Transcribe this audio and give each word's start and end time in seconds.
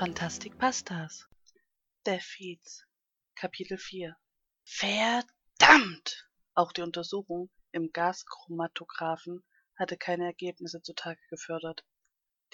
Fantastik 0.00 0.56
Pastas. 0.56 1.28
Deathfeeds. 2.06 2.86
Kapitel 3.34 3.76
4 3.76 4.16
Verdammt! 4.64 6.26
Auch 6.54 6.72
die 6.72 6.80
Untersuchung 6.80 7.50
im 7.72 7.92
Gaschromatographen 7.92 9.44
hatte 9.78 9.98
keine 9.98 10.24
Ergebnisse 10.24 10.80
zutage 10.80 11.20
gefördert. 11.28 11.84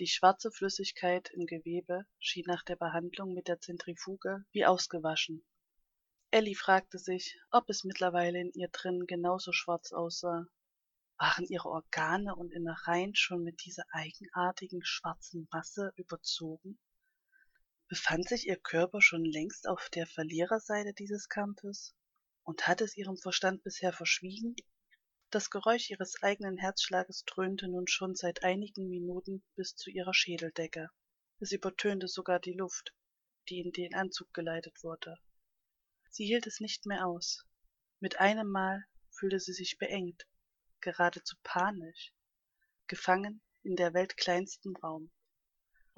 Die 0.00 0.08
schwarze 0.08 0.50
Flüssigkeit 0.50 1.30
im 1.34 1.46
Gewebe 1.46 2.04
schien 2.18 2.46
nach 2.48 2.64
der 2.64 2.74
Behandlung 2.74 3.32
mit 3.32 3.46
der 3.46 3.60
Zentrifuge 3.60 4.44
wie 4.50 4.66
ausgewaschen. 4.66 5.46
Ellie 6.32 6.56
fragte 6.56 6.98
sich, 6.98 7.38
ob 7.52 7.70
es 7.70 7.84
mittlerweile 7.84 8.40
in 8.40 8.50
ihr 8.54 8.70
drinnen 8.72 9.06
genauso 9.06 9.52
schwarz 9.52 9.92
aussah. 9.92 10.46
Waren 11.16 11.44
ihre 11.44 11.68
Organe 11.68 12.35
und 12.35 12.52
Innereien 12.52 13.14
schon 13.14 13.44
mit 13.44 13.64
dieser 13.64 13.85
eigenartigen 13.93 14.85
schwarzen 14.85 15.46
Masse 15.52 15.93
überzogen? 15.94 16.80
Befand 17.89 18.29
sich 18.29 18.49
ihr 18.49 18.57
Körper 18.57 19.00
schon 19.00 19.25
längst 19.25 19.68
auf 19.68 19.89
der 19.90 20.08
Verliererseite 20.08 20.93
dieses 20.93 21.29
Kampfes? 21.29 21.94
Und 22.43 22.67
hatte 22.67 22.82
es 22.82 22.96
ihrem 22.96 23.17
Verstand 23.17 23.63
bisher 23.63 23.93
verschwiegen? 23.93 24.57
Das 25.31 25.50
Geräusch 25.50 25.91
ihres 25.91 26.21
eigenen 26.21 26.58
Herzschlages 26.58 27.25
dröhnte 27.27 27.68
nun 27.68 27.86
schon 27.86 28.17
seit 28.17 28.43
einigen 28.43 28.89
Minuten 28.89 29.44
bis 29.54 29.77
zu 29.77 29.91
ihrer 29.91 30.14
Schädeldecke. 30.14 30.91
Es 31.39 31.53
übertönte 31.53 32.08
sogar 32.08 32.41
die 32.41 32.55
Luft, 32.55 32.92
die 33.48 33.61
in 33.61 33.70
den 33.70 33.94
Anzug 33.94 34.34
geleitet 34.34 34.83
wurde. 34.83 35.16
Sie 36.11 36.27
hielt 36.27 36.48
es 36.48 36.58
nicht 36.58 36.86
mehr 36.86 37.06
aus. 37.06 37.44
Mit 38.00 38.19
einem 38.19 38.48
Mal 38.48 38.84
fühlte 39.11 39.39
sie 39.39 39.53
sich 39.53 39.78
beengt, 39.78 40.27
geradezu 40.80 41.36
panisch, 41.44 42.12
gefangen 42.89 43.42
in 43.62 43.77
der 43.77 43.94
Welt 43.94 44.16
kleinstem 44.16 44.75
Raum. 44.77 45.12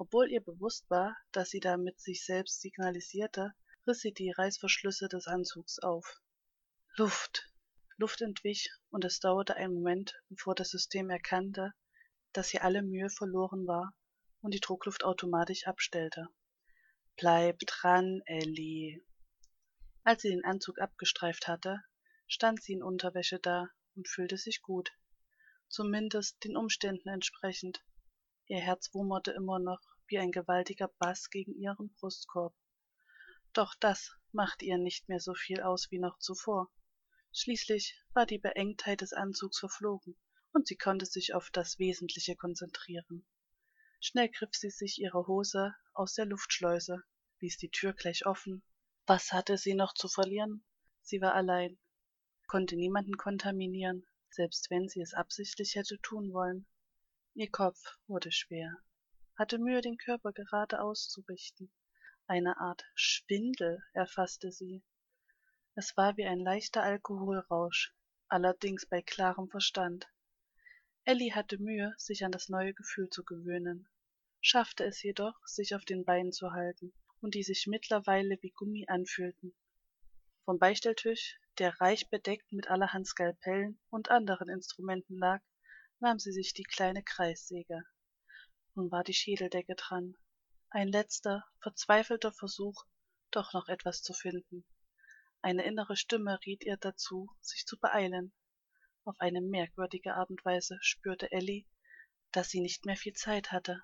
Obwohl 0.01 0.31
ihr 0.31 0.39
bewusst 0.39 0.89
war, 0.89 1.17
dass 1.33 1.49
sie 1.49 1.59
damit 1.59 1.99
sich 1.99 2.23
selbst 2.23 2.61
signalisierte, 2.61 3.53
riss 3.85 3.99
sie 3.99 4.13
die 4.13 4.31
Reißverschlüsse 4.31 5.09
des 5.09 5.27
Anzugs 5.27 5.77
auf. 5.79 6.21
Luft, 6.95 7.51
Luft 7.97 8.21
entwich, 8.21 8.71
und 8.91 9.03
es 9.03 9.19
dauerte 9.19 9.57
einen 9.57 9.73
Moment, 9.73 10.15
bevor 10.29 10.55
das 10.55 10.69
System 10.69 11.09
erkannte, 11.09 11.73
dass 12.31 12.47
hier 12.49 12.63
alle 12.63 12.81
Mühe 12.81 13.09
verloren 13.09 13.67
war 13.67 13.93
und 14.39 14.53
die 14.53 14.61
Druckluft 14.61 15.03
automatisch 15.03 15.67
abstellte. 15.67 16.29
Bleib 17.17 17.59
dran, 17.59 18.21
Ellie. 18.25 19.03
Als 20.05 20.21
sie 20.21 20.29
den 20.29 20.45
Anzug 20.45 20.79
abgestreift 20.79 21.49
hatte, 21.49 21.83
stand 22.25 22.63
sie 22.63 22.71
in 22.71 22.83
Unterwäsche 22.83 23.37
da 23.37 23.67
und 23.97 24.07
fühlte 24.07 24.37
sich 24.37 24.61
gut. 24.61 24.93
Zumindest 25.67 26.41
den 26.45 26.55
Umständen 26.55 27.09
entsprechend. 27.09 27.83
Ihr 28.47 28.61
Herz 28.61 28.93
wummerte 28.93 29.31
immer 29.31 29.59
noch 29.59 29.81
wie 30.09 30.19
ein 30.19 30.31
gewaltiger 30.31 30.89
Bass 30.99 31.29
gegen 31.29 31.53
ihren 31.55 31.93
Brustkorb. 31.93 32.55
Doch 33.53 33.75
das 33.75 34.11
machte 34.31 34.65
ihr 34.65 34.77
nicht 34.77 35.07
mehr 35.09 35.19
so 35.19 35.33
viel 35.33 35.61
aus 35.61 35.89
wie 35.91 35.99
noch 35.99 36.19
zuvor. 36.19 36.71
Schließlich 37.31 37.99
war 38.13 38.25
die 38.25 38.39
Beengtheit 38.39 39.01
des 39.01 39.13
Anzugs 39.13 39.59
verflogen, 39.59 40.19
und 40.51 40.67
sie 40.67 40.77
konnte 40.77 41.05
sich 41.05 41.33
auf 41.33 41.49
das 41.51 41.79
Wesentliche 41.79 42.35
konzentrieren. 42.35 43.25
Schnell 43.99 44.29
griff 44.29 44.53
sie 44.53 44.69
sich 44.69 44.99
ihre 44.99 45.27
Hose 45.27 45.75
aus 45.93 46.13
der 46.13 46.25
Luftschleuse, 46.25 47.03
ließ 47.39 47.57
die 47.57 47.69
Tür 47.69 47.93
gleich 47.93 48.25
offen. 48.25 48.63
Was 49.05 49.31
hatte 49.31 49.57
sie 49.57 49.73
noch 49.73 49.93
zu 49.93 50.07
verlieren? 50.07 50.63
Sie 51.01 51.21
war 51.21 51.33
allein, 51.33 51.77
konnte 52.47 52.75
niemanden 52.75 53.17
kontaminieren, 53.17 54.05
selbst 54.31 54.69
wenn 54.69 54.87
sie 54.87 55.01
es 55.01 55.13
absichtlich 55.13 55.75
hätte 55.75 55.99
tun 56.01 56.33
wollen. 56.33 56.65
Ihr 57.33 57.49
Kopf 57.49 57.97
wurde 58.07 58.31
schwer, 58.31 58.77
hatte 59.39 59.57
Mühe, 59.57 59.79
den 59.79 59.97
Körper 59.97 60.33
gerade 60.33 60.81
auszurichten. 60.81 61.71
Eine 62.27 62.57
Art 62.57 62.83
Schwindel 62.93 63.81
erfasste 63.93 64.51
sie. 64.51 64.83
Es 65.75 65.95
war 65.95 66.17
wie 66.17 66.25
ein 66.25 66.41
leichter 66.41 66.83
Alkoholrausch, 66.83 67.95
allerdings 68.27 68.85
bei 68.85 69.01
klarem 69.01 69.47
Verstand. 69.47 70.09
Ellie 71.05 71.33
hatte 71.33 71.57
Mühe, 71.57 71.95
sich 71.97 72.25
an 72.25 72.33
das 72.33 72.49
neue 72.49 72.73
Gefühl 72.73 73.09
zu 73.09 73.23
gewöhnen, 73.23 73.87
schaffte 74.41 74.83
es 74.83 75.01
jedoch, 75.01 75.39
sich 75.45 75.73
auf 75.73 75.85
den 75.85 76.03
Beinen 76.03 76.33
zu 76.33 76.51
halten, 76.51 76.93
und 77.21 77.33
die 77.33 77.43
sich 77.43 77.65
mittlerweile 77.65 78.37
wie 78.41 78.51
Gummi 78.51 78.87
anfühlten. 78.89 79.55
Vom 80.43 80.59
Beistelltisch, 80.59 81.39
der 81.59 81.79
reich 81.79 82.09
bedeckt 82.09 82.51
mit 82.51 82.69
allerhand 82.69 83.07
Skalpellen 83.07 83.79
und 83.89 84.11
anderen 84.11 84.49
Instrumenten 84.49 85.17
lag, 85.17 85.41
nahm 86.01 86.19
sie 86.19 86.33
sich 86.33 86.53
die 86.53 86.63
kleine 86.63 87.03
Kreissäge. 87.03 87.85
Nun 88.79 88.91
war 88.91 89.03
die 89.03 89.13
Schädeldecke 89.13 89.75
dran. 89.75 90.15
Ein 90.69 90.87
letzter, 90.87 91.43
verzweifelter 91.59 92.31
Versuch, 92.31 92.85
doch 93.29 93.51
noch 93.51 93.67
etwas 93.67 94.01
zu 94.01 94.13
finden. 94.13 94.63
Eine 95.41 95.65
innere 95.65 95.97
Stimme 95.97 96.39
riet 96.45 96.63
ihr 96.63 96.77
dazu, 96.77 97.29
sich 97.41 97.65
zu 97.65 97.77
beeilen. 97.77 98.31
Auf 99.03 99.19
eine 99.19 99.41
merkwürdige 99.41 100.13
Art 100.13 100.29
und 100.29 100.45
Weise 100.45 100.77
spürte 100.79 101.29
Ellie, 101.33 101.65
dass 102.31 102.51
sie 102.51 102.61
nicht 102.61 102.85
mehr 102.85 102.95
viel 102.95 103.11
Zeit 103.11 103.51
hatte. 103.51 103.83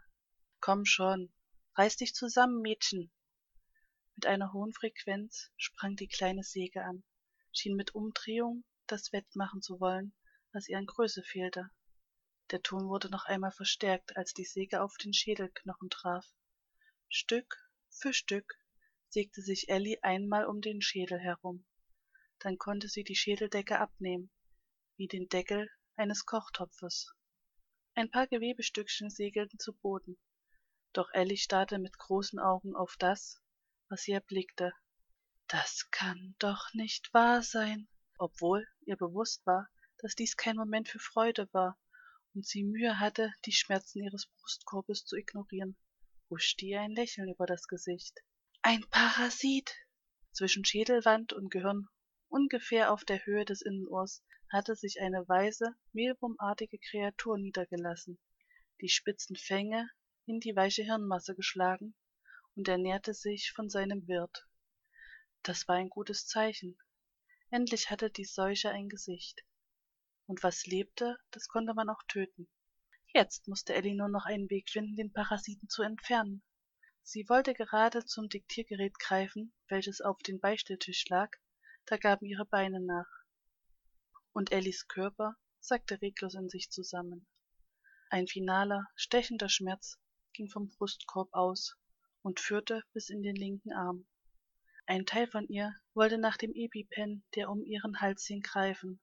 Komm 0.62 0.86
schon, 0.86 1.34
reiß 1.76 1.98
dich 1.98 2.14
zusammen, 2.14 2.62
Mädchen. 2.62 3.12
Mit 4.16 4.28
einer 4.28 4.54
hohen 4.54 4.72
Frequenz 4.72 5.52
sprang 5.58 5.98
die 5.98 6.08
kleine 6.08 6.44
Säge 6.44 6.86
an, 6.86 7.04
schien 7.52 7.76
mit 7.76 7.94
Umdrehung 7.96 8.64
das 8.88 9.12
wettmachen 9.12 9.62
zu 9.62 9.82
wollen, 9.82 10.16
was 10.54 10.70
ihr 10.70 10.78
an 10.78 10.86
Größe 10.86 11.22
fehlte. 11.22 11.70
Der 12.52 12.62
Ton 12.62 12.88
wurde 12.88 13.10
noch 13.10 13.26
einmal 13.26 13.52
verstärkt, 13.52 14.16
als 14.18 14.32
die 14.32 14.46
Säge 14.46 14.84
auf 14.84 14.98
den 14.98 15.14
Schädelknochen 15.14 15.90
traf. 15.90 16.28
Stück 17.10 17.58
für 17.90 18.14
Stück 18.14 18.54
sägte 19.10 19.42
sich 19.42 19.68
Ellie 19.70 19.98
einmal 20.04 20.46
um 20.46 20.62
den 20.62 20.80
Schädel 20.80 21.18
herum. 21.20 21.66
Dann 22.38 22.60
konnte 22.60 22.88
sie 22.88 23.04
die 23.04 23.16
Schädeldecke 23.16 23.80
abnehmen, 23.80 24.30
wie 24.96 25.08
den 25.08 25.28
Deckel 25.28 25.72
eines 25.96 26.28
Kochtopfes. 26.28 27.16
Ein 27.96 28.12
paar 28.12 28.28
Gewebestückchen 28.28 29.10
segelten 29.10 29.58
zu 29.58 29.74
Boden, 29.74 30.16
doch 30.94 31.10
Ellie 31.14 31.38
starrte 31.38 31.80
mit 31.80 31.98
großen 31.98 32.38
Augen 32.40 32.76
auf 32.76 32.96
das, 33.00 33.42
was 33.90 34.04
sie 34.04 34.12
erblickte. 34.12 34.72
Das 35.48 35.90
kann 35.90 36.36
doch 36.38 36.74
nicht 36.74 37.12
wahr 37.12 37.42
sein, 37.42 37.88
obwohl 38.20 38.68
ihr 38.82 38.98
bewusst 38.98 39.44
war, 39.48 39.68
dass 39.98 40.14
dies 40.14 40.38
kein 40.38 40.58
Moment 40.58 40.90
für 40.90 41.00
Freude 41.00 41.52
war 41.52 41.80
und 42.36 42.46
sie 42.46 42.64
Mühe 42.64 43.00
hatte, 43.00 43.34
die 43.46 43.54
Schmerzen 43.54 44.04
ihres 44.04 44.28
Brustkorbes 44.28 45.06
zu 45.06 45.16
ignorieren, 45.16 45.78
huschte 46.30 46.66
ihr 46.66 46.82
ein 46.82 46.92
Lächeln 46.92 47.30
über 47.30 47.46
das 47.46 47.68
Gesicht. 47.68 48.20
Ein 48.62 48.84
Parasit! 48.90 49.74
Zwischen 50.34 50.66
Schädelwand 50.66 51.32
und 51.32 51.50
Gehirn, 51.50 51.88
ungefähr 52.28 52.92
auf 52.92 53.06
der 53.06 53.26
Höhe 53.26 53.46
des 53.46 53.62
Innenohrs, 53.62 54.22
hatte 54.52 54.76
sich 54.76 55.00
eine 55.00 55.26
weiße, 55.28 55.74
mehlwurmartige 55.94 56.78
Kreatur 56.78 57.38
niedergelassen, 57.38 58.20
die 58.82 58.90
spitzen 58.90 59.38
Fänge 59.38 59.90
in 60.26 60.42
die 60.42 60.56
weiche 60.56 60.84
Hirnmasse 60.84 61.36
geschlagen 61.36 61.96
und 62.56 62.68
ernährte 62.68 63.14
sich 63.14 63.54
von 63.56 63.70
seinem 63.70 64.08
Wirt. 64.08 64.46
Das 65.44 65.68
war 65.68 65.76
ein 65.76 65.90
gutes 65.90 66.28
Zeichen. 66.28 66.78
Endlich 67.50 67.90
hatte 67.90 68.10
die 68.10 68.26
Seuche 68.26 68.72
ein 68.72 68.90
Gesicht. 68.90 69.46
Und 70.28 70.44
was 70.44 70.66
lebte, 70.66 71.18
das 71.32 71.48
konnte 71.48 71.74
man 71.74 71.90
auch 71.90 72.02
töten. 72.08 72.48
Jetzt 73.14 73.48
musste 73.48 73.74
Ellie 73.74 73.96
nur 73.96 74.10
noch 74.10 74.26
einen 74.26 74.50
Weg 74.50 74.70
finden, 74.70 74.96
den 74.96 75.14
Parasiten 75.14 75.70
zu 75.70 75.84
entfernen. 75.84 76.44
Sie 77.04 77.30
wollte 77.30 77.54
gerade 77.54 78.04
zum 78.06 78.30
Diktiergerät 78.30 78.98
greifen, 79.00 79.54
welches 79.68 80.02
auf 80.02 80.18
dem 80.24 80.40
Beistelltisch 80.40 81.08
lag, 81.08 81.30
da 81.86 81.98
gaben 81.98 82.26
ihre 82.26 82.46
Beine 82.46 82.82
nach. 82.82 83.08
Und 84.34 84.52
Ellis 84.52 84.88
Körper 84.88 85.38
sackte 85.60 86.02
reglos 86.02 86.34
in 86.34 86.50
sich 86.50 86.72
zusammen. 86.72 87.28
Ein 88.10 88.28
finaler, 88.28 88.88
stechender 88.96 89.50
Schmerz 89.50 90.00
ging 90.34 90.50
vom 90.50 90.68
Brustkorb 90.70 91.30
aus 91.32 91.78
und 92.22 92.40
führte 92.40 92.84
bis 92.92 93.10
in 93.10 93.22
den 93.22 93.36
linken 93.36 93.72
Arm. 93.72 94.08
Ein 94.88 95.06
Teil 95.06 95.28
von 95.28 95.48
ihr 95.48 95.74
wollte 95.94 96.18
nach 96.18 96.38
dem 96.38 96.52
Epipen, 96.54 97.24
der 97.36 97.50
um 97.50 97.64
ihren 97.64 98.02
Hals 98.02 98.26
hing, 98.26 98.42
greifen, 98.42 99.00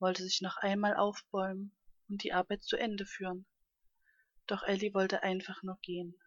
wollte 0.00 0.22
sich 0.22 0.40
noch 0.40 0.56
einmal 0.56 0.96
aufbäumen 0.96 1.72
und 2.08 2.24
die 2.24 2.32
Arbeit 2.32 2.64
zu 2.64 2.76
Ende 2.76 3.06
führen. 3.06 3.46
Doch 4.46 4.62
Ellie 4.62 4.94
wollte 4.94 5.22
einfach 5.22 5.62
nur 5.62 5.78
gehen 5.82 6.20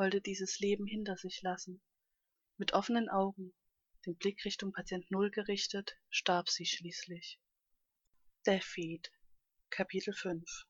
wollte 0.00 0.22
dieses 0.22 0.60
Leben 0.60 0.86
hinter 0.86 1.18
sich 1.18 1.42
lassen. 1.42 1.82
Mit 2.56 2.72
offenen 2.72 3.10
Augen, 3.10 3.52
den 4.06 4.16
Blick 4.16 4.46
Richtung 4.46 4.72
Patient 4.72 5.10
Null 5.10 5.30
gerichtet, 5.30 5.94
starb 6.08 6.48
sie 6.48 6.64
schließlich. 6.64 7.38
Deathfeed 8.46 9.12
Kapitel 9.68 10.14
5 10.14 10.64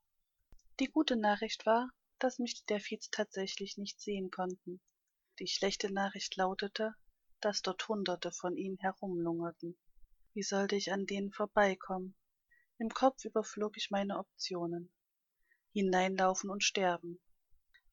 Die 0.80 0.88
gute 0.88 1.14
Nachricht 1.14 1.64
war, 1.64 1.90
dass 2.18 2.40
mich 2.40 2.54
die 2.56 2.66
Deathfeeds 2.66 3.10
tatsächlich 3.10 3.78
nicht 3.78 4.00
sehen 4.00 4.32
konnten. 4.32 4.80
Die 5.38 5.46
schlechte 5.46 5.92
Nachricht 5.92 6.34
lautete, 6.34 6.96
dass 7.40 7.62
dort 7.62 7.86
Hunderte 7.86 8.32
von 8.32 8.56
ihnen 8.56 8.78
herumlungerten. 8.78 9.78
Wie 10.34 10.42
sollte 10.42 10.74
ich 10.74 10.90
an 10.90 11.06
denen 11.06 11.30
vorbeikommen? 11.30 12.16
Im 12.80 12.88
Kopf 12.88 13.26
überflog 13.26 13.76
ich 13.76 13.90
meine 13.90 14.18
Optionen. 14.18 14.90
Hineinlaufen 15.74 16.48
und 16.48 16.64
sterben, 16.64 17.20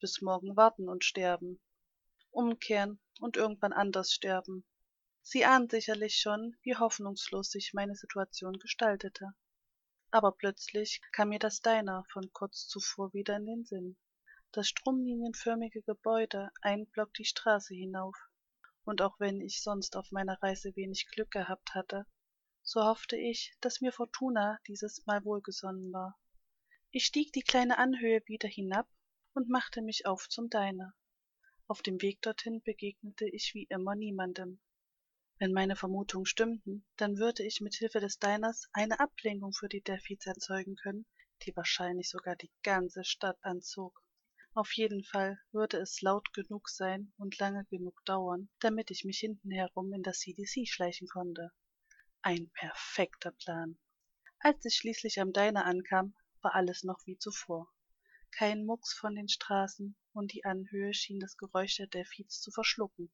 bis 0.00 0.22
morgen 0.22 0.56
warten 0.56 0.88
und 0.88 1.04
sterben, 1.04 1.60
umkehren 2.30 2.98
und 3.20 3.36
irgendwann 3.36 3.74
anders 3.74 4.10
sterben. 4.10 4.64
Sie 5.20 5.44
ahnen 5.44 5.68
sicherlich 5.68 6.16
schon, 6.16 6.56
wie 6.62 6.74
hoffnungslos 6.74 7.50
sich 7.50 7.74
meine 7.74 7.96
Situation 7.96 8.54
gestaltete. 8.54 9.34
Aber 10.10 10.32
plötzlich 10.32 11.02
kam 11.12 11.28
mir 11.28 11.38
das 11.38 11.60
Diner 11.60 12.06
von 12.10 12.32
kurz 12.32 12.66
zuvor 12.66 13.12
wieder 13.12 13.36
in 13.36 13.44
den 13.44 13.64
Sinn. 13.66 13.98
Das 14.52 14.68
stromlinienförmige 14.68 15.82
Gebäude 15.82 16.50
einen 16.62 16.86
Block 16.86 17.12
die 17.12 17.26
Straße 17.26 17.74
hinauf. 17.74 18.16
Und 18.84 19.02
auch 19.02 19.20
wenn 19.20 19.42
ich 19.42 19.62
sonst 19.62 19.96
auf 19.96 20.10
meiner 20.12 20.42
Reise 20.42 20.74
wenig 20.76 21.08
Glück 21.12 21.30
gehabt 21.30 21.74
hatte, 21.74 22.06
so 22.70 22.82
hoffte 22.84 23.16
ich, 23.16 23.56
dass 23.62 23.80
mir 23.80 23.92
Fortuna 23.92 24.58
dieses 24.66 25.06
Mal 25.06 25.24
wohlgesonnen 25.24 25.90
war. 25.90 26.20
Ich 26.90 27.06
stieg 27.06 27.32
die 27.32 27.40
kleine 27.40 27.78
Anhöhe 27.78 28.20
wieder 28.26 28.46
hinab 28.46 28.86
und 29.32 29.48
machte 29.48 29.80
mich 29.80 30.04
auf 30.04 30.28
zum 30.28 30.50
Diner. 30.50 30.92
Auf 31.66 31.80
dem 31.80 32.02
Weg 32.02 32.20
dorthin 32.20 32.60
begegnete 32.62 33.26
ich 33.26 33.54
wie 33.54 33.64
immer 33.70 33.94
niemandem. 33.94 34.60
Wenn 35.38 35.54
meine 35.54 35.76
Vermutungen 35.76 36.26
stimmten, 36.26 36.84
dann 36.98 37.16
würde 37.16 37.42
ich 37.42 37.62
mit 37.62 37.74
Hilfe 37.74 38.00
des 38.00 38.18
Diners 38.18 38.68
eine 38.74 39.00
Ablenkung 39.00 39.54
für 39.54 39.70
die 39.70 39.80
Deaths 39.80 40.26
erzeugen 40.26 40.76
können, 40.76 41.06
die 41.46 41.56
wahrscheinlich 41.56 42.10
sogar 42.10 42.36
die 42.36 42.52
ganze 42.62 43.02
Stadt 43.02 43.38
anzog. 43.40 43.98
Auf 44.52 44.74
jeden 44.74 45.04
Fall 45.04 45.40
würde 45.52 45.78
es 45.78 46.02
laut 46.02 46.34
genug 46.34 46.68
sein 46.68 47.14
und 47.16 47.38
lange 47.38 47.64
genug 47.70 48.04
dauern, 48.04 48.50
damit 48.60 48.90
ich 48.90 49.06
mich 49.06 49.20
hinten 49.20 49.52
herum 49.52 49.90
in 49.94 50.02
das 50.02 50.18
CDC 50.18 50.68
schleichen 50.68 51.08
konnte. 51.08 51.50
Ein 52.30 52.50
perfekter 52.50 53.30
Plan. 53.30 53.78
Als 54.40 54.62
ich 54.66 54.74
schließlich 54.76 55.18
am 55.18 55.32
Diner 55.32 55.64
ankam, 55.64 56.14
war 56.42 56.54
alles 56.54 56.84
noch 56.84 57.00
wie 57.06 57.16
zuvor. 57.16 57.72
Kein 58.32 58.66
mucks 58.66 58.92
von 58.92 59.14
den 59.14 59.30
straßen 59.30 59.96
und 60.12 60.34
die 60.34 60.44
anhöhe 60.44 60.92
schien 60.92 61.20
das 61.20 61.38
geräusch 61.38 61.76
der 61.76 61.86
delphins 61.86 62.42
zu 62.42 62.50
verschlucken. 62.50 63.10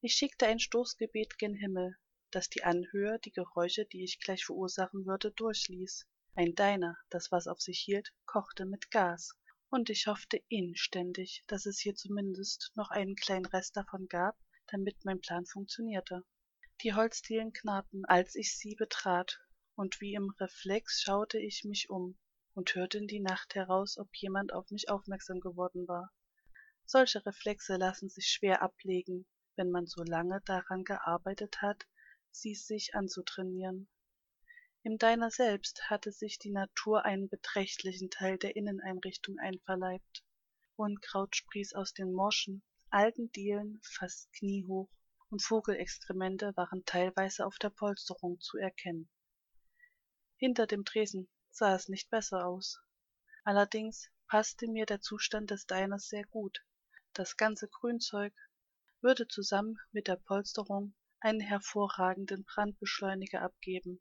Ich 0.00 0.14
schickte 0.14 0.46
ein 0.46 0.58
stoßgebet 0.58 1.36
gen 1.36 1.54
himmel 1.54 1.98
dass 2.30 2.48
die 2.48 2.64
anhöhe 2.64 3.18
die 3.18 3.30
geräusche 3.30 3.84
die 3.84 4.04
ich 4.04 4.18
gleich 4.20 4.46
verursachen 4.46 5.04
würde 5.04 5.32
durchließ. 5.32 6.06
Ein 6.34 6.54
diner 6.54 6.96
das 7.10 7.30
was 7.30 7.46
auf 7.46 7.60
sich 7.60 7.80
hielt 7.80 8.14
kochte 8.24 8.64
mit 8.64 8.90
gas. 8.90 9.36
Und 9.68 9.90
ich 9.90 10.06
hoffte 10.06 10.42
inständig 10.48 11.44
dass 11.46 11.66
es 11.66 11.78
hier 11.78 11.94
zumindest 11.94 12.72
noch 12.74 12.88
einen 12.88 13.16
kleinen 13.16 13.44
rest 13.44 13.76
davon 13.76 14.08
gab 14.08 14.38
damit 14.68 15.04
mein 15.04 15.20
plan 15.20 15.44
funktionierte 15.44 16.24
die 16.82 16.94
holzdielen 16.94 17.52
knarrten 17.52 18.06
als 18.06 18.34
ich 18.34 18.56
sie 18.56 18.74
betrat 18.74 19.38
und 19.74 20.00
wie 20.00 20.14
im 20.14 20.30
reflex 20.40 21.02
schaute 21.02 21.38
ich 21.38 21.64
mich 21.64 21.90
um 21.90 22.18
und 22.54 22.74
hörte 22.74 22.98
in 22.98 23.06
die 23.06 23.20
Nacht 23.20 23.54
heraus, 23.54 23.98
ob 23.98 24.14
jemand 24.16 24.52
auf 24.52 24.70
mich 24.70 24.88
aufmerksam 24.88 25.40
geworden 25.40 25.86
war. 25.88 26.10
Solche 26.86 27.24
Reflexe 27.26 27.76
lassen 27.76 28.08
sich 28.08 28.28
schwer 28.28 28.62
ablegen, 28.62 29.26
wenn 29.56 29.70
man 29.70 29.86
so 29.86 30.02
lange 30.02 30.40
daran 30.46 30.84
gearbeitet 30.84 31.60
hat, 31.60 31.86
sie 32.30 32.54
sich 32.54 32.94
anzutrainieren. 32.94 33.88
Im 34.82 34.96
Diner 34.96 35.30
selbst 35.30 35.90
hatte 35.90 36.12
sich 36.12 36.38
die 36.38 36.50
Natur 36.50 37.04
einen 37.04 37.28
beträchtlichen 37.28 38.08
Teil 38.08 38.38
der 38.38 38.56
Inneneinrichtung 38.56 39.38
einverleibt. 39.38 40.24
Unkraut 40.76 41.36
sprieß 41.36 41.74
aus 41.74 41.92
den 41.92 42.12
morschen, 42.12 42.62
alten 42.88 43.30
Dielen 43.32 43.80
fast 43.82 44.32
kniehoch, 44.32 44.88
und 45.30 45.42
Vogelexkremente 45.42 46.56
waren 46.56 46.84
teilweise 46.84 47.46
auf 47.46 47.56
der 47.58 47.70
Polsterung 47.70 48.40
zu 48.40 48.58
erkennen. 48.58 49.08
Hinter 50.36 50.66
dem 50.66 50.84
Tresen 50.84 51.28
sah 51.50 51.74
es 51.74 51.88
nicht 51.88 52.10
besser 52.10 52.46
aus. 52.46 52.80
Allerdings 53.44 54.10
passte 54.26 54.68
mir 54.68 54.86
der 54.86 55.00
Zustand 55.00 55.50
des 55.50 55.66
Diners 55.66 56.08
sehr 56.08 56.24
gut. 56.24 56.64
Das 57.12 57.36
ganze 57.36 57.68
Grünzeug 57.68 58.32
würde 59.00 59.28
zusammen 59.28 59.78
mit 59.92 60.08
der 60.08 60.16
Polsterung 60.16 60.94
einen 61.20 61.40
hervorragenden 61.40 62.44
Brandbeschleuniger 62.44 63.42
abgeben. 63.42 64.00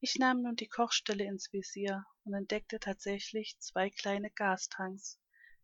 Ich 0.00 0.16
nahm 0.16 0.42
nun 0.42 0.56
die 0.56 0.68
Kochstelle 0.68 1.24
ins 1.24 1.52
Visier 1.52 2.04
und 2.24 2.34
entdeckte 2.34 2.78
tatsächlich 2.78 3.58
zwei 3.58 3.90
kleine 3.90 4.30
Gastanks, 4.30 5.20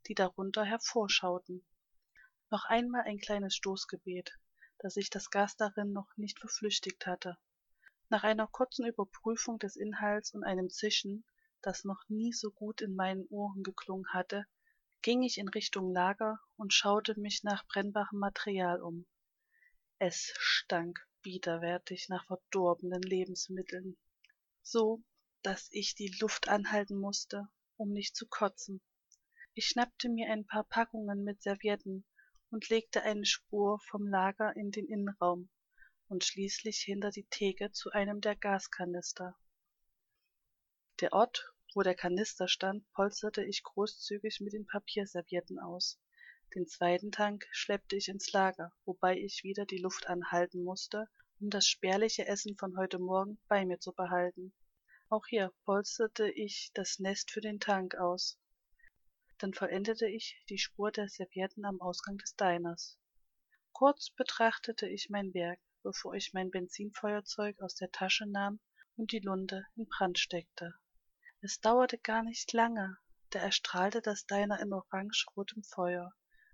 die 0.08 0.14
darunter 0.14 0.64
hervorschauten. 0.64 1.64
Noch 2.50 2.64
einmal 2.64 3.02
ein 3.02 3.18
kleines 3.18 3.54
Stoßgebet, 3.56 4.38
dass 4.78 4.96
ich 4.96 5.10
das 5.10 5.30
Gas 5.30 5.56
darin 5.56 5.92
noch 5.92 6.16
nicht 6.16 6.38
verflüchtigt 6.38 7.06
hatte. 7.06 7.38
Nach 8.08 8.22
einer 8.22 8.46
kurzen 8.46 8.86
Überprüfung 8.86 9.58
des 9.58 9.76
Inhalts 9.76 10.32
und 10.32 10.44
einem 10.44 10.70
Zischen, 10.70 11.24
das 11.62 11.84
noch 11.84 12.08
nie 12.08 12.32
so 12.32 12.50
gut 12.50 12.80
in 12.80 12.94
meinen 12.94 13.26
Ohren 13.28 13.62
geklungen 13.62 14.08
hatte, 14.12 14.46
ging 15.02 15.22
ich 15.22 15.38
in 15.38 15.48
Richtung 15.48 15.92
Lager 15.92 16.40
und 16.56 16.72
schaute 16.72 17.18
mich 17.18 17.42
nach 17.42 17.66
brennbarem 17.66 18.18
Material 18.18 18.80
um. 18.80 19.06
Es 19.98 20.34
stank 20.38 21.00
widerwärtig 21.22 22.08
nach 22.08 22.26
verdorbenen 22.26 23.02
Lebensmitteln, 23.02 23.96
so 24.62 25.02
dass 25.42 25.68
ich 25.70 25.94
die 25.94 26.14
Luft 26.20 26.48
anhalten 26.48 26.98
musste, 26.98 27.48
um 27.76 27.92
nicht 27.92 28.14
zu 28.14 28.26
kotzen. 28.26 28.80
Ich 29.54 29.66
schnappte 29.66 30.08
mir 30.08 30.30
ein 30.30 30.46
paar 30.46 30.64
Packungen 30.64 31.24
mit 31.24 31.42
Servietten 31.42 32.04
und 32.50 32.68
legte 32.68 33.02
eine 33.02 33.24
Spur 33.24 33.80
vom 33.80 34.06
Lager 34.06 34.54
in 34.56 34.70
den 34.70 34.86
Innenraum 34.86 35.48
und 36.08 36.24
schließlich 36.24 36.78
hinter 36.78 37.10
die 37.10 37.26
Theke 37.28 37.72
zu 37.72 37.90
einem 37.90 38.20
der 38.20 38.36
Gaskanister. 38.36 39.36
Der 41.00 41.12
Ort, 41.12 41.52
wo 41.74 41.82
der 41.82 41.94
Kanister 41.94 42.48
stand, 42.48 42.90
polsterte 42.92 43.44
ich 43.44 43.62
großzügig 43.62 44.40
mit 44.40 44.52
den 44.52 44.66
Papierservietten 44.66 45.58
aus. 45.58 46.00
Den 46.54 46.66
zweiten 46.66 47.12
Tank 47.12 47.46
schleppte 47.50 47.96
ich 47.96 48.08
ins 48.08 48.32
Lager, 48.32 48.72
wobei 48.84 49.18
ich 49.18 49.42
wieder 49.42 49.66
die 49.66 49.78
Luft 49.78 50.06
anhalten 50.06 50.62
musste, 50.62 51.08
um 51.40 51.50
das 51.50 51.66
spärliche 51.66 52.26
Essen 52.26 52.56
von 52.56 52.78
heute 52.78 52.98
Morgen 52.98 53.38
bei 53.48 53.66
mir 53.66 53.78
zu 53.78 53.92
behalten. 53.92 54.54
Auch 55.08 55.26
hier 55.26 55.52
polsterte 55.64 56.30
ich 56.30 56.70
das 56.72 56.98
Nest 56.98 57.30
für 57.30 57.40
den 57.40 57.60
Tank 57.60 57.96
aus. 57.96 58.38
Dann 59.38 59.52
vollendete 59.52 60.08
ich 60.08 60.42
die 60.48 60.58
Spur 60.58 60.90
der 60.90 61.08
Servietten 61.08 61.64
am 61.64 61.80
Ausgang 61.80 62.16
des 62.18 62.36
Diners. 62.36 62.98
Kurz 63.72 64.10
betrachtete 64.10 64.88
ich 64.88 65.10
mein 65.10 65.34
Werk 65.34 65.60
bevor 65.86 66.14
ich 66.14 66.32
mein 66.32 66.50
benzinfeuerzeug 66.50 67.60
aus 67.60 67.76
der 67.76 67.92
tasche 67.92 68.26
nahm 68.26 68.58
und 68.96 69.12
die 69.12 69.20
lunte 69.20 69.64
in 69.76 69.86
brand 69.86 70.18
steckte. 70.18 70.74
Es 71.42 71.60
dauerte 71.60 71.96
gar 71.96 72.24
nicht 72.24 72.52
lange 72.52 72.98
da 73.30 73.38
erstrahlte 73.38 74.02
das 74.02 74.26
diner 74.26 74.58
in 74.58 74.72
orangerotem 74.72 75.62
feuer 75.62 76.12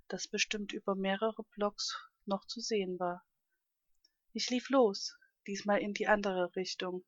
das 0.09 0.29
bestimmt 0.29 0.75
über 0.75 0.95
mehrere 0.95 1.45
blocks 1.55 1.97
noch 2.27 2.45
zu 2.45 2.61
sehen 2.61 2.99
war. 2.99 3.25
Ich 4.35 4.51
lief 4.51 4.69
los 4.69 5.17
diesmal 5.47 5.81
in 5.81 5.95
die 5.95 6.09
andere 6.09 6.55
richtung 6.55 7.07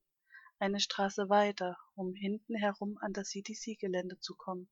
eine 0.58 0.80
straße 0.80 1.28
weiter 1.28 1.76
um 1.94 2.14
hinten 2.14 2.54
herum 2.54 2.96
an 3.02 3.12
das 3.12 3.28
cdc 3.28 3.76
gelände 3.78 4.18
zu 4.18 4.34
kommen 4.34 4.70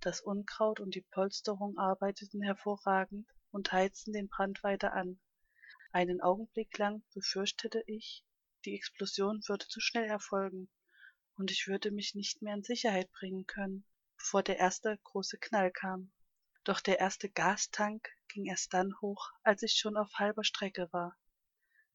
das 0.00 0.20
unkraut 0.20 0.80
und 0.80 0.94
die 0.94 1.06
polsterung 1.10 1.78
arbeiteten 1.78 2.42
hervorragend 2.42 3.26
und 3.50 3.72
heizten 3.72 4.12
den 4.12 4.28
brand 4.28 4.62
weiter 4.62 4.92
an. 4.92 5.18
Einen 5.92 6.20
augenblick 6.20 6.76
lang 6.78 7.02
befürchtete 7.14 7.82
ich 7.86 8.24
die 8.64 8.74
explosion 8.74 9.40
würde 9.46 9.66
zu 9.68 9.80
schnell 9.80 10.04
erfolgen 10.04 10.68
und 11.36 11.50
ich 11.50 11.66
würde 11.68 11.90
mich 11.90 12.14
nicht 12.14 12.42
mehr 12.42 12.54
in 12.54 12.62
sicherheit 12.62 13.10
bringen 13.12 13.46
können 13.46 13.84
bevor 14.16 14.42
der 14.42 14.58
erste 14.58 14.98
große 15.04 15.38
knall 15.38 15.70
kam. 15.70 16.12
Doch 16.64 16.80
der 16.80 16.98
erste 16.98 17.30
gastank 17.30 18.08
ging 18.28 18.46
erst 18.46 18.74
dann 18.74 18.92
hoch 19.00 19.30
als 19.42 19.62
ich 19.62 19.74
schon 19.74 19.96
auf 19.96 20.12
halber 20.14 20.44
strecke 20.44 20.88
war. 20.92 21.16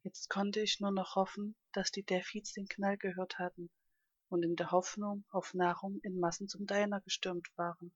Jetzt 0.04 0.30
konnte 0.30 0.62
ich 0.62 0.80
nur 0.80 0.92
noch 0.92 1.16
hoffen 1.16 1.56
dass 1.74 1.92
die 1.92 2.04
Deaths 2.04 2.54
den 2.54 2.68
knall 2.68 2.98
gehört 2.98 3.38
hatten 3.38 3.70
und 4.32 4.44
in 4.44 4.56
der 4.56 4.72
hoffnung 4.72 5.26
auf 5.30 5.54
nahrung 5.54 6.00
in 6.04 6.20
massen 6.20 6.48
zum 6.48 6.66
diner 6.66 7.02
gestürmt 7.02 7.50
waren 7.56 7.94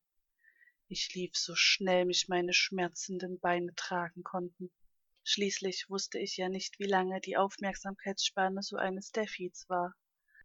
ich 0.87 1.13
lief 1.13 1.35
so 1.35 1.55
schnell 1.55 2.05
mich 2.05 2.27
meine 2.27 2.53
schmerzenden 2.53 3.39
beine 3.39 3.73
tragen 3.75 4.23
konnten 4.23 4.71
Schließlich 5.27 5.89
wusste 5.89 6.19
ich 6.19 6.37
ja 6.37 6.49
nicht, 6.49 6.77
wie 6.77 6.85
lange 6.85 7.19
die 7.19 7.35
Aufmerksamkeitsspanne 7.35 8.61
so 8.61 8.77
eines 8.77 9.11
Deaths 9.11 9.67
war. 9.67 9.95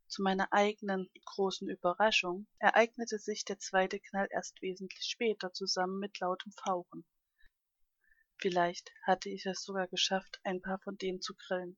Zu 0.06 0.22
meiner 0.22 0.50
eigenen 0.54 1.10
großen 1.26 1.68
Überraschung 1.68 2.46
ereignete 2.58 3.18
sich 3.18 3.44
der 3.44 3.58
zweite 3.58 4.00
Knall 4.00 4.26
erst 4.30 4.62
wesentlich 4.62 5.04
später 5.04 5.52
zusammen 5.52 5.98
mit 5.98 6.18
lautem 6.18 6.50
Fauchen. 6.52 7.04
Vielleicht 8.38 8.90
hatte 9.02 9.28
ich 9.28 9.44
es 9.44 9.62
sogar 9.64 9.86
geschafft, 9.86 10.40
ein 10.44 10.62
paar 10.62 10.78
von 10.78 10.96
denen 10.96 11.20
zu 11.20 11.34
grillen. 11.34 11.76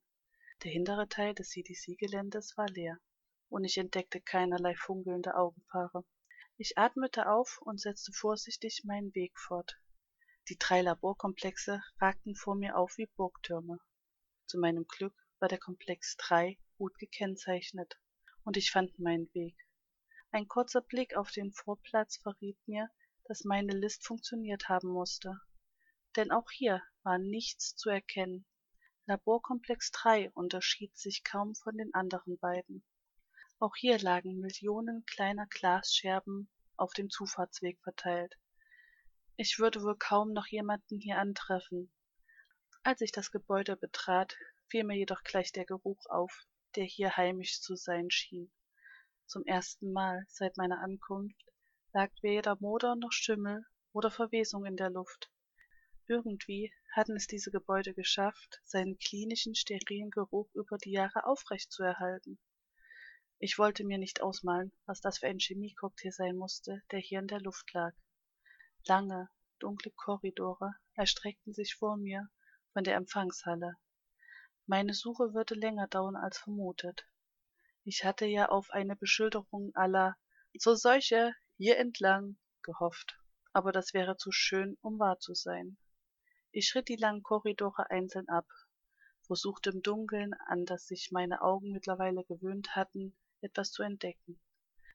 Der 0.62 0.70
hintere 0.70 1.08
Teil 1.08 1.34
des 1.34 1.48
CDC-Geländes 1.48 2.56
war 2.56 2.68
leer, 2.68 3.00
und 3.52 3.64
ich 3.64 3.76
entdeckte 3.76 4.18
keinerlei 4.18 4.74
funkelnde 4.74 5.34
Augenpaare. 5.34 6.06
Ich 6.56 6.78
atmete 6.78 7.28
auf 7.28 7.60
und 7.60 7.78
setzte 7.78 8.10
vorsichtig 8.10 8.82
meinen 8.84 9.14
Weg 9.14 9.38
fort. 9.38 9.78
Die 10.48 10.56
drei 10.58 10.80
Laborkomplexe 10.80 11.82
ragten 12.00 12.34
vor 12.34 12.54
mir 12.54 12.78
auf 12.78 12.96
wie 12.96 13.06
Burgtürme. 13.14 13.78
Zu 14.46 14.58
meinem 14.58 14.86
Glück 14.86 15.14
war 15.38 15.48
der 15.48 15.58
Komplex 15.58 16.16
3 16.16 16.58
gut 16.78 16.96
gekennzeichnet, 16.98 18.00
und 18.42 18.56
ich 18.56 18.70
fand 18.70 18.98
meinen 18.98 19.32
Weg. 19.34 19.54
Ein 20.30 20.48
kurzer 20.48 20.80
Blick 20.80 21.14
auf 21.14 21.30
den 21.30 21.52
Vorplatz 21.52 22.16
verriet 22.16 22.58
mir, 22.66 22.88
dass 23.26 23.44
meine 23.44 23.74
List 23.74 24.06
funktioniert 24.06 24.70
haben 24.70 24.88
musste. 24.88 25.38
denn 26.16 26.30
auch 26.30 26.50
hier 26.50 26.82
war 27.02 27.18
nichts 27.18 27.76
zu 27.76 27.90
erkennen. 27.90 28.46
Laborkomplex 29.04 29.90
3 29.90 30.30
unterschied 30.30 30.96
sich 30.96 31.22
kaum 31.22 31.54
von 31.54 31.76
den 31.76 31.92
anderen 31.92 32.38
beiden. 32.38 32.82
Auch 33.62 33.76
hier 33.76 33.96
lagen 34.00 34.40
Millionen 34.40 35.06
kleiner 35.06 35.46
Glasscherben 35.46 36.48
auf 36.76 36.94
dem 36.94 37.10
Zufahrtsweg 37.10 37.78
verteilt. 37.84 38.36
Ich 39.36 39.60
würde 39.60 39.84
wohl 39.84 39.96
kaum 39.96 40.32
noch 40.32 40.48
jemanden 40.48 40.98
hier 40.98 41.18
antreffen. 41.18 41.92
Als 42.82 43.02
ich 43.02 43.12
das 43.12 43.30
Gebäude 43.30 43.76
betrat, 43.76 44.36
fiel 44.68 44.82
mir 44.82 44.96
jedoch 44.96 45.22
gleich 45.22 45.52
der 45.52 45.64
Geruch 45.64 46.04
auf, 46.06 46.36
der 46.74 46.82
hier 46.82 47.16
heimisch 47.16 47.60
zu 47.60 47.76
sein 47.76 48.10
schien. 48.10 48.50
Zum 49.26 49.46
ersten 49.46 49.92
Mal 49.92 50.24
seit 50.26 50.56
meiner 50.56 50.80
Ankunft 50.80 51.40
lag 51.92 52.10
weder 52.20 52.56
Moder 52.58 52.96
noch 52.96 53.12
Schimmel 53.12 53.64
oder 53.92 54.10
Verwesung 54.10 54.64
in 54.64 54.76
der 54.76 54.90
Luft. 54.90 55.30
Irgendwie 56.08 56.72
hatten 56.96 57.14
es 57.14 57.28
diese 57.28 57.52
Gebäude 57.52 57.94
geschafft, 57.94 58.60
seinen 58.64 58.98
klinischen, 58.98 59.54
sterilen 59.54 60.10
Geruch 60.10 60.52
über 60.52 60.78
die 60.78 60.90
Jahre 60.90 61.26
aufrecht 61.26 61.70
zu 61.70 61.84
erhalten. 61.84 62.40
Ich 63.44 63.58
wollte 63.58 63.82
mir 63.82 63.98
nicht 63.98 64.22
ausmalen, 64.22 64.70
was 64.86 65.00
das 65.00 65.18
für 65.18 65.26
ein 65.26 65.40
Chemiecocktail 65.40 66.12
sein 66.12 66.36
musste, 66.36 66.80
der 66.92 67.00
hier 67.00 67.18
in 67.18 67.26
der 67.26 67.40
Luft 67.40 67.72
lag. 67.72 67.92
Lange, 68.86 69.30
dunkle 69.58 69.90
Korridore 69.90 70.76
erstreckten 70.94 71.52
sich 71.52 71.74
vor 71.74 71.96
mir 71.96 72.30
von 72.72 72.84
der 72.84 72.94
Empfangshalle. 72.94 73.74
Meine 74.66 74.94
Suche 74.94 75.34
würde 75.34 75.56
länger 75.56 75.88
dauern 75.88 76.14
als 76.14 76.38
vermutet. 76.38 77.08
Ich 77.82 78.04
hatte 78.04 78.26
ja 78.26 78.48
auf 78.48 78.70
eine 78.70 78.94
Beschilderung 78.94 79.74
aller 79.74 80.16
»Zur 80.56 80.76
Seuche, 80.76 81.34
hier 81.56 81.78
entlang« 81.78 82.36
gehofft, 82.62 83.18
aber 83.52 83.72
das 83.72 83.92
wäre 83.92 84.16
zu 84.16 84.30
schön, 84.30 84.78
um 84.82 85.00
wahr 85.00 85.18
zu 85.18 85.34
sein. 85.34 85.76
Ich 86.52 86.68
schritt 86.68 86.88
die 86.88 86.94
langen 86.94 87.24
Korridore 87.24 87.90
einzeln 87.90 88.28
ab, 88.28 88.46
versuchte 89.26 89.70
im 89.70 89.82
Dunkeln, 89.82 90.32
an 90.46 90.64
das 90.64 90.86
sich 90.86 91.10
meine 91.10 91.42
Augen 91.42 91.72
mittlerweile 91.72 92.22
gewöhnt 92.22 92.76
hatten, 92.76 93.16
etwas 93.42 93.72
zu 93.72 93.82
entdecken. 93.82 94.40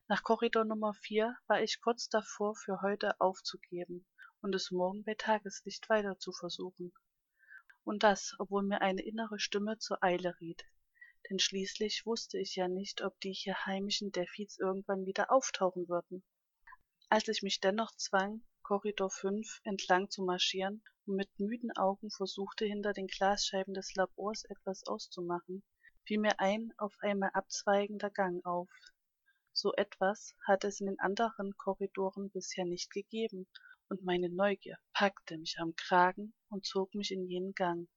Nach 0.08 0.24
Korridor 0.24 0.64
Nummer 0.64 0.94
vier 0.94 1.36
war 1.48 1.62
ich 1.62 1.82
kurz 1.82 2.08
davor, 2.08 2.56
für 2.56 2.82
heute 2.82 3.20
aufzugeben 3.20 4.08
und 4.42 4.56
es 4.56 4.72
morgen 4.72 5.04
bei 5.04 5.16
Tageslicht 5.16 5.90
weiter 5.90 6.18
zu 6.18 6.32
versuchen. 6.32 6.94
Und 7.84 8.04
das, 8.04 8.36
obwohl 8.40 8.64
mir 8.64 8.82
eine 8.82 9.02
innere 9.02 9.40
Stimme 9.40 9.78
zur 9.80 10.04
Eile 10.04 10.40
riet, 10.40 10.64
denn 11.30 11.40
schließlich 11.40 12.06
wusste 12.06 12.38
ich 12.40 12.56
ja 12.56 12.70
nicht, 12.70 13.02
ob 13.02 13.20
die 13.20 13.34
hier 13.34 13.66
heimischen 13.66 14.12
Defiz 14.12 14.58
irgendwann 14.58 15.06
wieder 15.06 15.30
auftauchen 15.30 15.90
würden. 15.90 16.24
Als 17.10 17.28
ich 17.28 17.42
mich 17.42 17.60
dennoch 17.60 17.94
zwang, 17.96 18.44
Korridor 18.64 19.10
5 19.10 19.62
entlang 19.64 20.10
zu 20.10 20.24
marschieren 20.24 20.84
und 21.06 21.16
mit 21.16 21.30
müden 21.38 21.76
Augen 21.76 22.12
versuchte, 22.12 22.66
hinter 22.66 22.94
den 22.94 23.08
Glasscheiben 23.08 23.74
des 23.74 23.94
Labors 23.96 24.46
etwas 24.46 24.86
auszumachen, 24.86 25.64
fiel 26.08 26.20
mir 26.20 26.40
ein 26.40 26.74
auf 26.78 26.96
einmal 27.02 27.32
abzweigender 27.34 28.10
Gang 28.10 28.46
auf. 28.46 28.70
So 29.52 29.74
etwas 29.74 30.34
hatte 30.48 30.68
es 30.68 30.80
in 30.80 30.86
den 30.86 31.00
anderen 31.00 31.58
Korridoren 31.58 32.30
bisher 32.30 32.64
nicht 32.64 32.92
gegeben, 32.92 33.46
und 33.90 34.06
meine 34.06 34.30
Neugier 34.30 34.78
packte 34.94 35.38
mich 35.38 35.60
am 35.60 35.76
Kragen 35.76 36.34
und 36.48 36.66
zog 36.66 36.96
mich 36.96 37.12
in 37.12 37.26
jenen 37.26 37.54
Gang. 37.54 37.90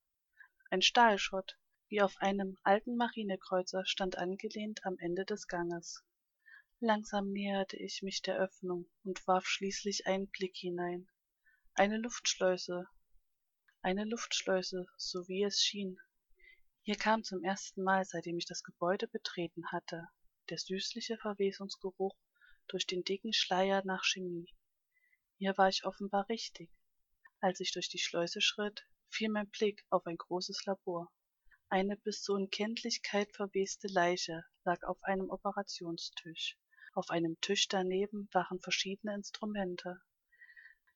Ein 0.71 0.83
Stahlschott, 0.83 1.57
wie 1.88 2.02
auf 2.02 2.17
einem 2.17 2.59
alten 2.64 2.97
Marinekreuzer, 2.97 3.87
stand 3.87 4.19
angelehnt 4.19 4.85
am 4.85 4.99
Ende 4.99 5.25
des 5.25 5.47
Ganges. 5.47 6.02
Langsam 6.81 7.31
näherte 7.31 7.76
ich 7.76 8.02
mich 8.02 8.23
der 8.23 8.38
Öffnung 8.38 8.90
und 9.05 9.25
warf 9.29 9.47
schließlich 9.47 10.09
einen 10.09 10.29
Blick 10.29 10.57
hinein. 10.57 11.09
Eine 11.75 11.99
Luftschleuse. 11.99 12.88
Eine 13.83 14.05
Luftschleuse, 14.05 14.87
so 14.97 15.29
wie 15.29 15.45
es 15.45 15.61
schien. 15.61 16.00
Hier 16.91 16.99
kam 16.99 17.23
zum 17.23 17.45
ersten 17.45 17.85
Mal, 17.85 18.05
seitdem 18.05 18.37
ich 18.37 18.47
das 18.47 18.65
Gebäude 18.65 19.07
betreten 19.07 19.63
hatte, 19.71 20.09
der 20.49 20.59
süßliche 20.59 21.19
Verwesungsgeruch 21.19 22.17
durch 22.67 22.85
den 22.85 23.05
dicken 23.05 23.33
Schleier 23.33 23.83
nach 23.85 24.03
Chemie. 24.03 24.53
Hier 25.39 25.57
war 25.57 25.69
ich 25.69 25.85
offenbar 25.85 26.29
richtig. 26.29 26.69
Als 27.39 27.61
ich 27.61 27.71
durch 27.71 27.89
die 27.91 28.01
Schleuse 28.01 28.41
schritt, 28.41 28.89
fiel 29.09 29.29
mein 29.29 29.49
Blick 29.51 29.85
auf 29.89 30.05
ein 30.05 30.17
großes 30.17 30.65
Labor. 30.65 31.13
Eine 31.69 31.97
bis 31.97 32.23
zur 32.23 32.35
Unkenntlichkeit 32.35 33.31
verweste 33.37 33.87
Leiche 33.87 34.45
lag 34.65 34.83
auf 34.83 35.01
einem 35.05 35.31
Operationstisch. 35.31 36.59
Auf 36.95 37.09
einem 37.11 37.41
Tisch 37.41 37.69
daneben 37.69 38.29
waren 38.33 38.59
verschiedene 38.59 39.15
Instrumente. 39.15 40.03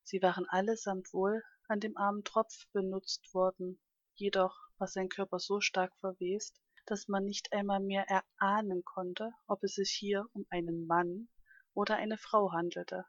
Sie 0.03 0.21
waren 0.23 0.49
allesamt 0.49 1.13
wohl 1.13 1.45
an 1.69 1.79
dem 1.79 1.97
armen 1.97 2.25
Tropf 2.25 2.67
benutzt 2.73 3.33
worden, 3.33 3.79
jedoch 4.17 4.57
war 4.85 4.89
sein 4.89 5.09
Körper 5.09 5.39
so 5.39 5.63
stark 5.63 5.97
verwest, 6.01 6.61
dass 6.85 7.09
man 7.09 7.25
nicht 7.25 7.55
einmal 7.55 7.81
mehr 7.81 8.05
erahnen 8.07 8.85
konnte, 8.85 9.33
ob 9.47 9.65
es 9.65 9.77
sich 9.77 9.91
hier 9.91 10.27
um 10.35 10.45
einen 10.51 10.87
Mann 10.87 11.31
oder 11.73 11.97
eine 11.97 12.19
Frau 12.19 12.53
handelte. 12.53 13.07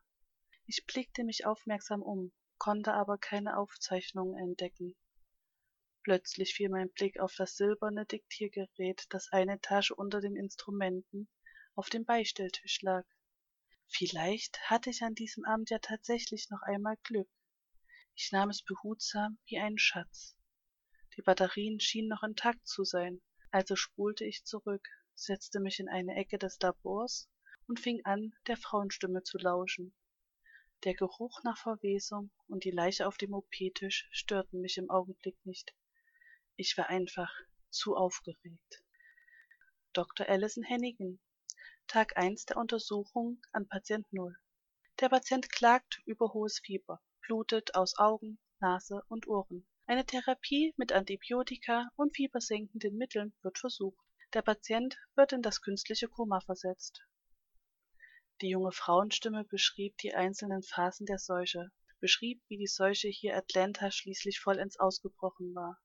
Ich 0.67 0.86
blickte 0.86 1.25
mich 1.25 1.46
aufmerksam 1.46 2.01
um, 2.01 2.32
konnte 2.58 2.94
aber 2.94 3.17
keine 3.17 3.58
Aufzeichnungen 3.58 4.38
entdecken. 4.41 4.96
Plötzlich 6.03 6.53
fiel 6.53 6.70
mein 6.70 6.91
Blick 6.91 7.20
auf 7.20 7.36
das 7.36 7.58
silberne 7.58 8.05
Diktiergerät, 8.05 9.08
das 9.10 9.27
eine 9.34 9.55
Etage 9.55 9.91
unter 9.91 10.22
den 10.22 10.38
Instrumenten 10.38 11.27
auf 11.75 11.89
dem 11.89 12.05
Beistelltisch 12.05 12.82
lag. 12.84 13.03
Vielleicht 13.89 14.62
hatte 14.70 14.91
ich 14.91 15.01
an 15.01 15.13
diesem 15.13 15.44
Abend 15.44 15.70
ja 15.72 15.79
tatsächlich 15.79 16.50
noch 16.50 16.62
einmal 16.62 16.96
Glück. 17.03 17.27
Ich 18.15 18.32
nahm 18.32 18.50
es 18.50 18.63
behutsam 18.63 19.39
wie 19.46 19.60
einen 19.60 19.77
Schatz. 19.77 20.38
Die 21.17 21.22
Batterien 21.22 21.79
schienen 21.79 22.10
noch 22.10 22.24
intakt 22.24 22.67
zu 22.67 22.84
sein, 22.84 23.22
also 23.50 23.75
spulte 23.75 24.25
ich 24.25 24.43
zurück, 24.43 24.86
setzte 25.13 25.62
mich 25.62 25.79
in 25.79 25.88
eine 25.88 26.15
Ecke 26.15 26.38
des 26.38 26.60
Labors 26.60 27.29
und 27.67 27.79
fing 27.79 28.03
an, 28.03 28.34
der 28.48 28.57
Frauenstimme 28.57 29.24
zu 29.24 29.38
lauschen. 29.38 29.95
Der 30.84 30.93
Geruch 30.93 31.41
nach 31.43 31.57
Verwesung 31.57 32.31
und 32.48 32.65
die 32.65 32.72
Leiche 32.72 33.07
auf 33.07 33.17
dem 33.17 33.34
OP-Tisch 33.34 34.10
störten 34.12 34.60
mich 34.60 34.77
im 34.77 34.89
Augenblick 34.89 35.38
nicht. 35.45 35.74
Ich 36.57 36.77
war 36.77 36.89
einfach 36.89 37.31
zu 37.69 37.95
aufgeregt. 37.95 38.84
Dr. 39.93 40.27
Allison 40.27 40.63
Hennigan 40.63 41.19
Tag 41.88 42.17
1 42.17 42.48
der 42.48 42.57
Untersuchung 42.57 43.41
an 43.53 43.69
Patient 43.69 44.12
0. 44.12 44.36
Der 45.00 45.10
Patient 45.10 45.50
klagt 45.50 46.01
über 46.05 46.34
hohes 46.34 46.60
Fieber, 46.60 47.01
blutet 47.22 47.74
aus 47.75 47.98
Augen, 47.98 48.38
Nase 48.60 49.01
und 49.07 49.27
Ohren. 49.27 49.65
Eine 49.88 50.04
Therapie 50.04 50.74
mit 50.77 50.92
Antibiotika 50.94 51.92
und 51.96 52.15
fiebersenkenden 52.15 52.98
Mitteln 52.98 53.36
wird 53.44 53.60
versucht. 53.60 54.04
Der 54.34 54.42
Patient 54.42 54.98
wird 55.13 55.32
in 55.32 55.44
das 55.44 55.62
künstliche 55.62 56.08
Koma 56.08 56.39
versetzt. 56.39 57.06
Die 58.42 58.50
junge 58.50 58.72
Frauenstimme 58.72 59.44
beschrieb 59.44 59.96
die 60.00 60.15
einzelnen 60.15 60.63
Phasen 60.63 61.06
der 61.06 61.20
Seuche, 61.20 61.72
beschrieb, 62.00 62.42
wie 62.48 62.58
die 62.58 62.65
Seuche 62.65 63.10
hier 63.10 63.38
Atlanta 63.38 63.92
schließlich 63.92 64.39
vollends 64.39 64.80
ausgebrochen 64.80 65.54
war, 65.54 65.80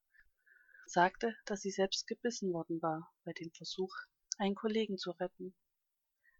sagte, 0.87 1.37
dass 1.45 1.61
sie 1.61 1.71
selbst 1.71 2.07
gebissen 2.07 2.55
worden 2.55 2.81
war 2.81 3.13
bei 3.25 3.35
dem 3.35 3.53
Versuch, 3.53 3.95
einen 4.39 4.55
Kollegen 4.55 4.97
zu 4.97 5.11
retten. 5.11 5.55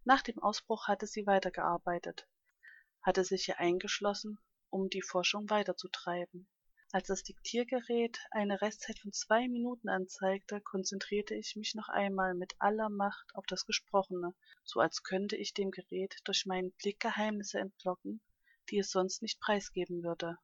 Nach 0.03 0.23
dem 0.23 0.39
Ausbruch 0.39 0.87
hatte 0.87 1.05
sie 1.05 1.27
weitergearbeitet, 1.27 2.27
hatte 3.03 3.23
sich 3.23 3.45
hier 3.45 3.59
eingeschlossen, 3.59 4.39
um 4.71 4.89
die 4.89 5.03
Forschung 5.03 5.47
weiterzutreiben. 5.51 6.49
Als 6.93 7.07
das 7.07 7.23
Diktiergerät 7.23 8.19
eine 8.31 8.61
Restzeit 8.61 8.99
von 8.99 9.13
zwei 9.13 9.47
Minuten 9.47 9.87
anzeigte, 9.87 10.59
konzentrierte 10.59 11.35
ich 11.35 11.55
mich 11.55 11.73
noch 11.73 11.87
einmal 11.87 12.33
mit 12.33 12.53
aller 12.59 12.89
Macht 12.89 13.33
auf 13.33 13.45
das 13.45 13.65
Gesprochene, 13.65 14.35
so 14.65 14.81
als 14.81 15.01
könnte 15.01 15.37
ich 15.37 15.53
dem 15.53 15.71
Gerät 15.71 16.19
durch 16.25 16.45
meinen 16.45 16.73
Blick 16.73 16.99
Geheimnisse 16.99 17.59
entlocken, 17.59 18.19
die 18.69 18.77
es 18.77 18.91
sonst 18.91 19.21
nicht 19.21 19.39
preisgeben 19.39 20.03
würde. 20.03 20.37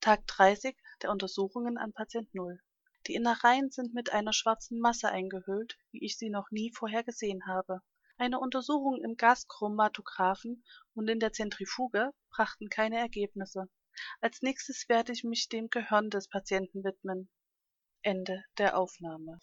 Tag 0.00 0.26
30 0.26 0.76
der 1.00 1.10
Untersuchungen 1.10 1.78
an 1.78 1.94
Patient 1.94 2.34
Null. 2.34 2.60
Die 3.06 3.14
Innereien 3.14 3.70
sind 3.70 3.94
mit 3.94 4.12
einer 4.12 4.34
schwarzen 4.34 4.78
Masse 4.78 5.08
eingehüllt, 5.08 5.78
wie 5.92 6.04
ich 6.04 6.18
sie 6.18 6.28
noch 6.28 6.50
nie 6.50 6.72
vorher 6.74 7.04
gesehen 7.04 7.46
habe. 7.46 7.80
Eine 8.18 8.38
Untersuchung 8.38 9.02
im 9.02 9.16
Gaschromatographen 9.16 10.62
und 10.92 11.08
in 11.08 11.20
der 11.20 11.32
Zentrifuge 11.32 12.12
brachten 12.28 12.68
keine 12.68 12.98
Ergebnisse. 12.98 13.70
Als 14.20 14.42
nächstes 14.42 14.88
werde 14.88 15.12
ich 15.12 15.24
mich 15.24 15.48
dem 15.48 15.68
Gehirn 15.70 16.10
des 16.10 16.28
Patienten 16.28 16.84
widmen. 16.84 17.28
Ende 18.02 18.44
der 18.58 18.78
Aufnahme 18.78 19.38